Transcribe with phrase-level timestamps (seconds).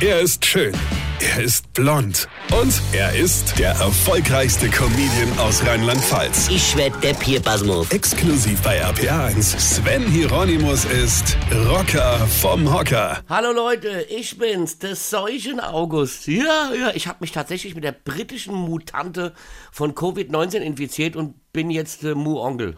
[0.00, 0.72] Er ist schön.
[1.18, 2.28] Er ist blond.
[2.52, 6.50] Und er ist der erfolgreichste Comedian aus Rheinland-Pfalz.
[6.50, 7.90] Ich werd der Pierpasmus.
[7.90, 9.58] Exklusiv bei RPA1.
[9.58, 11.36] Sven Hieronymus ist
[11.68, 13.24] Rocker vom Hocker.
[13.28, 16.28] Hallo Leute, ich bin's, der Seuchen August.
[16.28, 19.34] Ja, ja, ich habe mich tatsächlich mit der britischen Mutante
[19.72, 22.76] von Covid-19 infiziert und bin jetzt äh, Mu-Onkel.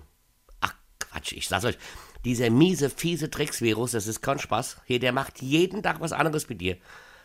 [0.63, 1.77] Ach Quatsch, ich sag's euch.
[2.25, 4.79] Dieser miese, fiese Drecksvirus, das ist kein Spaß.
[4.87, 6.79] Hier, der macht jeden Tag was anderes mit dir.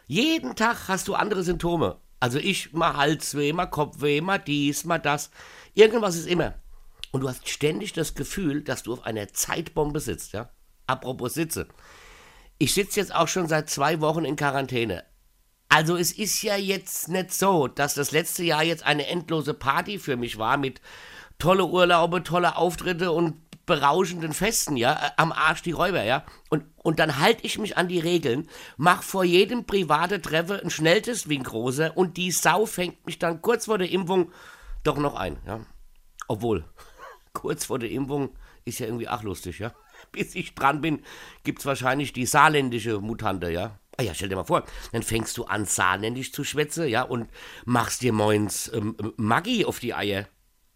[0.07, 1.97] Jeden Tag hast du andere Symptome.
[2.19, 5.31] Also ich mal Halsweh, mal Kopfweh, mal dies, mal das.
[5.73, 6.55] Irgendwas ist immer.
[7.11, 10.49] Und du hast ständig das Gefühl, dass du auf einer Zeitbombe sitzt, ja?
[10.87, 11.67] Apropos Sitze.
[12.57, 15.03] Ich sitze jetzt auch schon seit zwei Wochen in Quarantäne.
[15.69, 19.97] Also es ist ja jetzt nicht so, dass das letzte Jahr jetzt eine endlose Party
[19.97, 20.79] für mich war mit
[21.39, 26.25] tolle Urlaube, tolle Auftritte und berauschenden Festen, ja, äh, am Arsch die Räuber, ja.
[26.49, 30.69] Und, und dann halte ich mich an die Regeln, mach vor jedem private Treffe ein
[30.69, 34.31] Schnelltest wie ein großer und die Sau fängt mich dann kurz vor der Impfung
[34.83, 35.61] doch noch ein, ja.
[36.27, 36.65] Obwohl,
[37.33, 38.35] kurz vor der Impfung
[38.65, 39.73] ist ja irgendwie auch lustig, ja.
[40.11, 41.03] Bis ich dran bin,
[41.43, 43.79] gibt's wahrscheinlich die saarländische Mutante, ja.
[43.97, 47.29] Ah ja, stell dir mal vor, dann fängst du an, saarländisch zu schwätzen, ja, und
[47.63, 50.27] machst dir moins ähm, Maggi auf die Eier.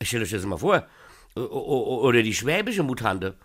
[0.02, 0.88] Stell dir das mal vor
[1.48, 3.38] oder die schwäbische Mutante.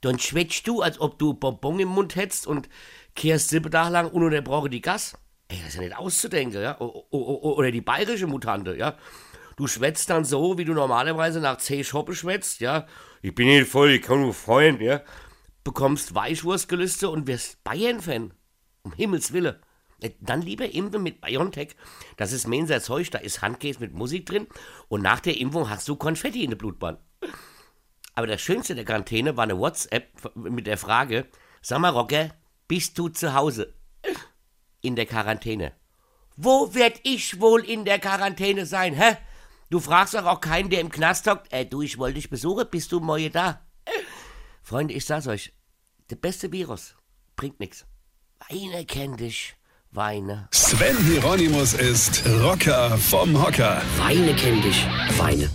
[0.00, 2.68] Dann schwätzt du, als ob du Bonbon im Mund hättest und
[3.14, 5.18] kehrst sieben Tage lang ununterbrochen die Gas.
[5.48, 6.78] Ey, das ist ja nicht auszudenken, ja.
[6.78, 8.96] Oder die bayerische Mutante, ja.
[9.56, 12.86] Du schwätzt dann so, wie du normalerweise nach zehn Schoppe schwätzt, ja.
[13.22, 15.02] Ich bin nicht voll, ich kann nur freuen, ja.
[15.64, 18.34] Bekommst Weichwurstgelüste und wirst Bayern-Fan.
[18.82, 19.56] Um Himmels Willen.
[20.00, 21.74] Äh, dann lieber impfen mit BioNTech.
[22.16, 24.46] Das ist Mensa Zeug, da ist Handkäse mit Musik drin.
[24.88, 26.98] Und nach der Impfung hast du Konfetti in der Blutbahn.
[28.16, 31.26] Aber das Schönste der Quarantäne war eine WhatsApp mit der Frage:
[31.62, 32.30] Sag mal, Rocker,
[32.66, 33.74] bist du zu Hause?
[34.80, 35.72] In der Quarantäne.
[36.36, 39.16] Wo werd ich wohl in der Quarantäne sein, hä?
[39.68, 41.52] Du fragst doch auch keinen, der im Knast hockt.
[41.52, 43.60] Äh, du, ich wollte dich besuchen, bist du morgen da?
[44.62, 45.52] Freunde, ich sag's euch:
[46.08, 46.94] Der beste Virus
[47.36, 47.84] bringt nix.
[48.48, 49.56] Weine kenn dich.
[49.90, 50.48] Weine.
[50.52, 53.82] Sven Hieronymus ist Rocker vom Hocker.
[53.98, 54.86] Weine kenn dich.
[55.18, 55.50] Weine.